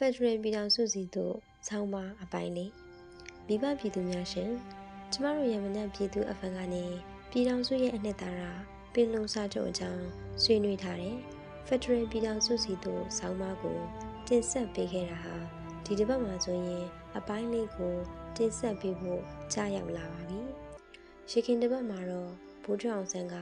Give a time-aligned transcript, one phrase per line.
[0.00, 1.34] Federal ပြည်ထောင်စုစီသို့
[1.68, 2.72] ဆောင်းပါအပိုင်းလေး
[3.46, 4.50] မိဘပြည်သူများရှင်
[5.12, 6.84] ကျမတို့ရမနက်ပြည်သူအဖန်ကနေ
[7.30, 8.42] ပြည်ထောင်စုရဲ့အနှစ်သာရ
[8.92, 10.04] ပင်လုံစာချုပ်အကြောင်း
[10.42, 11.16] ဆွေးနွေးထားတဲ့
[11.66, 13.78] Federal ပြည်ထောင်စုစီသို့ဆောင်းပါကို
[14.28, 15.34] တင်ဆက်ပေးခဲ့တာဟာ
[15.84, 16.84] ဒီတစ်ပတ်မှာဆိုရင်
[17.16, 17.94] အပိုင်းလေးကို
[18.36, 19.20] တင်ဆက်ပေးဖို့
[19.52, 20.40] ကြားရောက်လာပါပြီ။
[21.30, 22.30] ရှခင်တစ်ပတ်မှာတော့
[22.64, 23.34] ဘိုးထောင်ဆန်းက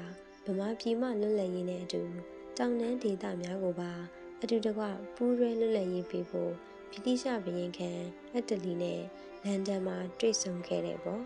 [0.46, 2.02] ဗမာပြည်မှလွတ်လပ်ရေးနဲ့အတူ
[2.56, 3.92] တောင်တန်းဒေသများကိုပါ
[4.46, 4.84] အတူတကွ
[5.16, 6.52] ပူးရဲလွတ်လပ်ရေးပေးဖို့
[6.90, 7.90] ဗြိတိရှဘရင်ခံ
[8.32, 9.00] အက်တလီနဲ့
[9.44, 11.22] လန်ဒန်မှာတွေ့ဆုံခဲ့တဲ့ပေါ့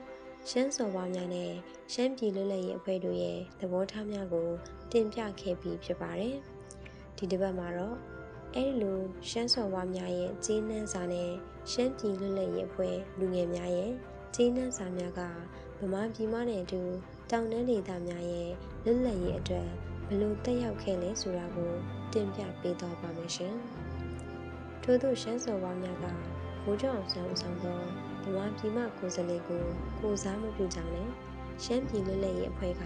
[0.48, 1.52] ရှမ်းစော်ပါများနဲ့
[1.92, 4.48] ရှမ်းပြည်လွတ်လပ်ရေးအဖွဲ့တို့ရဲ့သဘောထားများကို
[4.92, 6.36] တင်ပြခဲ့ပြီးဖြစ်ပါတယ်
[7.16, 7.96] ဒီတစ်ပတ်မှာတော့
[8.54, 8.98] အဲဒီလို
[9.30, 11.30] ရှမ်းစော်ပါများရဲ့ဂျင်းနှန်းစာနဲ့
[11.72, 13.92] ရှမ်းပြည်လွတ်လပ်ရေးအဖွဲ့လူငယ်များရဲ့
[14.34, 15.20] ဂျင်းနှန်းစာများက
[15.80, 16.82] ဗမာပြည်မနဲ့အတူ
[17.30, 18.50] တောင်တန်းဒေသများရဲ့
[18.84, 19.68] လွတ်လပ်ရေးအတွက်
[20.08, 21.72] ဘလို့တက်ရောက်ခဲ့လဲဆိုတာကို
[22.12, 23.54] တင်ပြပေးသွားပါမယ်ရှင်။
[24.82, 26.06] ထို့သောရှမ်းစော်ပါများက
[26.62, 27.80] ဘိုးကျောင်းဆောင်ဆောင်သော
[28.24, 29.64] ဗမာပြည်မှကိုယ်စားလှယ်ကို
[30.00, 31.08] ကိုစားမပြုကြောင်းနဲ့
[31.64, 32.82] ရှမ်းပြည်လွတ်လပ်ရေးအဖွဲ့က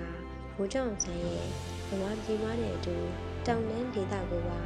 [0.55, 1.45] ဘိုးကျောင်းဆန်းရဲ့
[1.89, 2.97] ဗမာပြည်မှနဲ့အတူ
[3.47, 4.61] တောင်တန်းဒေသကိုပါ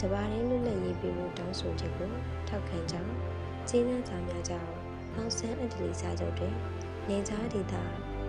[0.00, 2.12] တပါးရင်းလွတ်လပ်ရေးပေးဖို့တောင်းဆိုချက်ကို
[2.48, 3.12] ထောက်ခံကြောင်း
[3.68, 4.70] ကျင်းနှံစာများကြောင့်
[5.14, 6.54] အောင်ဆန်းအတ္တလီစာချုပ်တွင်
[7.08, 7.74] နေသားဒေသ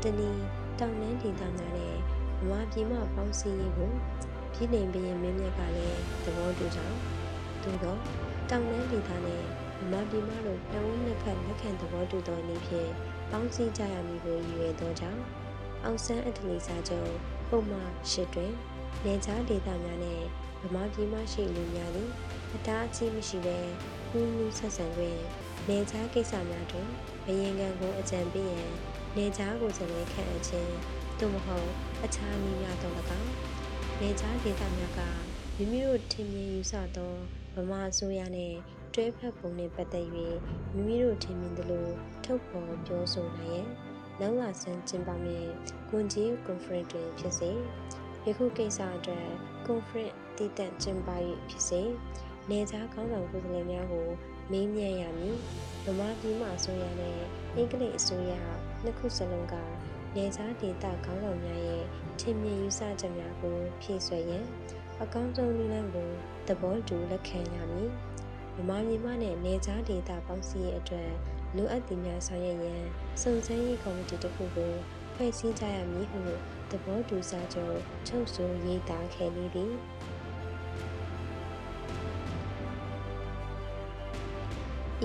[0.03, 0.43] တနည်း
[0.79, 1.95] တောင်တန်းဒေသများနဲ့
[2.43, 3.91] ဗမာပြည်မှပေါင်းစည်းရေးကို
[4.53, 6.97] ပြည်နယ်ဘရင်မင်းမြတ်ကလည်းသဘောတူကြောင်း
[7.63, 7.97] သို့သော
[8.49, 9.43] တောင်တန်းဒေသနဲ့
[9.79, 12.89] ဗမာပြည်မှတို့နှစ်ဦးနှစ်ဖက်လက်ခံသဘောတူသောအနေဖြင့်
[13.31, 15.21] ပေါင်းစည်းကြရမည်ကိုရည်ရွယ်သောကြောင့်
[15.83, 17.13] အောင်ဆန်းအထလီစာချုပ်
[17.49, 18.53] ပုံမှန်ရှစ်တွင်
[19.05, 20.21] နေကြားဒေသများနဲ့
[20.63, 22.09] ဗမာပြည်မှရှိလူများသည်
[22.53, 23.57] အတားအဆီးမရှိဘဲ
[24.09, 25.17] ကူးလူဆက်ဆံတွင်
[25.69, 26.87] နေကြားကိစ္စများတွင်
[27.25, 28.71] ဘယင်ကံကိုအကြံပေးရန်
[29.17, 30.73] နေကြားကိုစလဲခန့်အပ်ခြင်း
[31.23, 31.69] သို့မဟုတ်
[32.05, 33.31] အခြားနည်းများသော၎င်း
[33.99, 35.01] နေကြားဒေသများက
[35.57, 37.13] မိမိတို့ထင်မြင်ယူဆသော
[37.55, 38.57] ဗမာအစိုးရနှင့်
[38.93, 40.07] တွဲဖက်ပုံနှင့်ပတ်သက်၍
[40.73, 41.87] မိမိတို့ထင်မြင်သလို
[42.23, 43.67] ထုတ်ဖော်ပြောဆိုနိုင်ရန်
[44.19, 45.49] နောက်လာဆန်းကျင်းပမည့်
[45.89, 47.51] ကွန်ကြီးကွန်ဖရင့်တွင်ဖြစ်စေ
[48.25, 49.27] ယခုကိစ္စအတွက်
[49.65, 51.09] ကွန်ဖရင့်တည်တံ့ကျင်းပ၍
[51.49, 51.81] ဖြစ်စေ
[52.49, 54.07] နေကြားကောင်းဆောင်ကိုယ်စားလှယ်များကို
[54.51, 55.37] မေးမြန်းရမည်
[55.85, 57.17] ဗမာပြည်မှအစိုးရနဲ့
[57.55, 58.33] အင်္ဂလိပ်အစိုးရ
[58.83, 59.55] နှစ်ခုစလုံးက
[60.17, 61.83] နေစားဒေတာခေါင်းဆောင်များရဲ့
[62.19, 64.45] ထင်မြင်ယူဆချက်များကိုဖြည့်ဆွဲရန်
[65.01, 66.09] အကောင်းဆုံးနည်းလမ်းကို
[66.47, 67.89] သဘောတူလက်ခံရမည်။
[68.55, 71.11] မြန်မာပြည်မှနဲ့နေကြားဒေတာပေါင်းစည်းရေးအတွက်
[71.55, 72.85] လိုအပ်သည်များဆောင်ရွက်ရန်
[73.21, 74.73] စုံစမ်းရေးကော်မတီတစ်ခုကို
[75.15, 76.21] ဖွဲ့စည်းကြရမည်ဟု
[76.71, 79.73] သဘောတူစာချုပ်ချုပ်ဆိုရေးသားခဲ့လေသည်။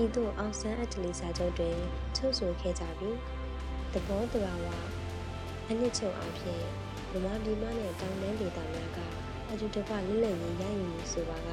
[0.03, 1.77] ဤသို့အောင်ဆန်းအတလီစာချုပ်တွင်
[2.15, 3.17] ချုပ်ဆိုခဲ့ကြပြီး
[3.93, 4.65] သဘောတဘာဝ
[5.71, 6.61] အနှစ်ချုပ်အဖြစ်
[7.11, 8.99] ဗမာပြည်မနဲ့တောင်တန်းဒေသများက
[9.51, 11.49] အတူတကွလွတ်လပ်ရေးရယူမှုဆိုပါက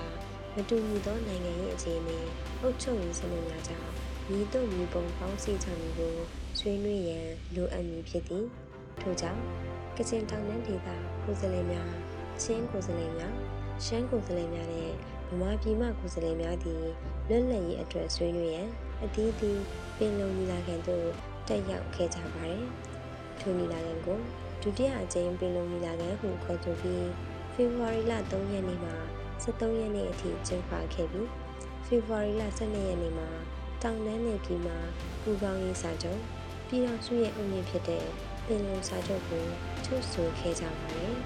[0.54, 2.18] မတူညီသောနိုင်ငံရေးအခြေအနေ
[2.60, 3.90] အုပ်ချုပ်ရေးစနစ်များကြောင့်
[4.30, 6.16] ညီတို့ညီပုံပေါင်းစည်းကြမှုကို
[6.58, 8.44] ဆွေးနွေးရန်လိုအပ်မည်ဖြစ်သည်
[9.00, 9.42] ထို့ကြောင့်
[9.96, 10.88] ကချင်တောင်တန်းဒေသ
[11.22, 11.90] ကိုယ်စားလှယ်များ
[12.42, 13.34] ချင်းကိုယ်စားလှယ်များ
[13.84, 14.90] ရှမ်းကိုယ်စားလှယ်များနဲ့
[15.30, 16.84] ဗမာပြည်မှကိုယ်စားလှယ်များသည်
[17.28, 18.68] လွတ်လပ်ရေးအတွက်ဆွေးနွေးရန်
[19.02, 19.62] အသီးသီး
[19.96, 21.06] ပင်လုံညီလာခံသို့
[21.48, 22.66] တက်ရောက်ခဲ့ကြပါတယ်။
[23.46, 24.18] ထိုညီလာခံကို
[24.62, 27.06] ဒုတိယအကြိမ်ပင်လုံညီလာခံဟုခေါ်ဆိုပြီး
[27.52, 28.94] ဖေဖော်ဝါရီလ3ရက်နေ့မှာ
[29.42, 31.28] 73ရက်နေ့အထိကျင်းပခဲ့ပြီး
[31.86, 33.28] ဖေဖော်ဝါရီလ12ရက်နေ့မှာ
[33.82, 34.78] တောင်တန်းနယ်ပြည်မှာ
[35.22, 36.20] ပူပေါင်းရေးစာချုပ်
[36.68, 38.04] ပြည်တော်စုရဲ့အုပ်မြင့်ဖြစ်တဲ့
[38.46, 39.44] ပင်လုံစာချုပ်ကို
[39.84, 41.14] ချုပ်ဆိုခဲ့ကြပါတယ်။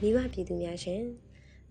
[0.00, 1.04] မိဘပြည်သူများရှင်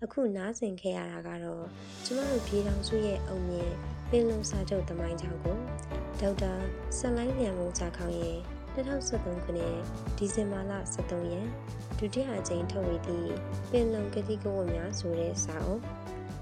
[0.04, 1.64] အခုနားဆင်ခဲ့ရတာကတော့
[2.04, 3.74] ကျမတို့ပြည်ထောင်စုရဲ့အုံမြင့်
[4.10, 5.58] ပင်လုံစာချုပ်တမိုင်းကြောင့်ကို
[6.20, 6.52] ဒေါက်တာ
[6.98, 8.38] ဆက်လိုင်းလျံမုံချခေါင်ရဲ့
[8.74, 9.76] 2023ခုနှစ်
[10.18, 11.48] ဒီဇင်ဘာလ23ရက်
[11.98, 13.32] ဒုတိယအကြိမ်ထုတ်ဝေသည့်
[13.70, 15.82] ပင်လုံကတိကဝတ်များဆိုတဲ့စာအုပ်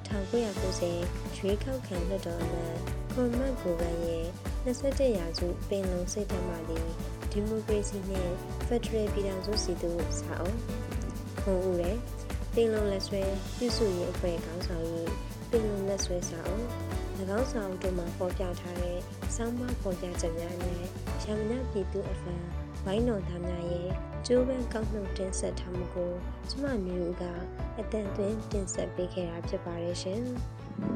[0.09, 2.77] 1990ရွေးကောက်ခံလွှတ်တော်အမတ်
[3.13, 4.27] ခွန်မတ်ကိုဗန်ရဲ့
[4.67, 6.56] 21ရာစုပင်လုံစိတ်ဓာတ်မှ
[7.33, 8.31] ဒီမိုကရေစီနဲ့
[8.67, 10.59] ဖက်ဒရယ်ပြည်ထောင်စုစီတို့စာအုပ်
[11.43, 11.99] ဟိုဦးရဲ့
[12.62, 13.23] ပင်လုံလက်ဆွဲ
[13.59, 15.12] ပြုစုရေးအဖွဲ့ခေါင်းဆောင်ရေး
[15.51, 16.67] ပင်လုံလက်ဆွဲစာအုပ်၎
[17.39, 18.99] င်းစာအုပ်တို့မှာပေါ်ပြထားတဲ့
[19.35, 20.83] စောင်းမပေါ်ပြချက်များနဲ့
[21.25, 22.43] ရမနာပြည်သူအဖန်
[22.85, 23.91] ဝိုင်းတော်သားများရဲ့
[24.27, 26.12] ကျိုးပန်းကောက်နှုတ်တင်ဆက်ထားမှုကို
[26.51, 27.25] ကျမမျိုးက
[27.79, 30.23] အတန်သွင်းတင်ဆက်ပေးခဲ့တာဖြစ်ပါတယ်ရှင်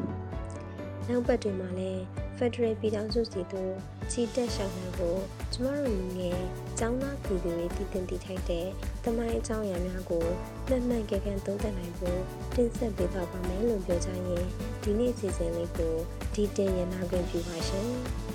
[1.08, 2.04] ။နောက်ပတ်တွေမှာလည်း
[2.38, 3.72] Federal ပြည်ထောင်စုစီတို့
[4.10, 5.16] ချီတက်ရှောင်းနှံကို
[5.52, 6.40] ကျမတို့ငယ်
[6.78, 8.66] ကျောင်းသားပြည်သူတွေတည်တင်တည်ထိုက်တဲ့
[9.04, 10.24] တမိုင်းအကြောင်းအရာများကို
[10.68, 12.20] မှန်မှန်ကန်ကန်သုံးသပ်နိုင်ဖို့
[12.56, 14.44] တင်ဆက်ပေးပါပါမယ်လို့ပြောကြရင်
[14.82, 15.94] ဒီနေ့အစီအစဉ်လေးကို
[16.34, 17.90] ဒီတင်ရနာခွင့်ပြုပါရှင်။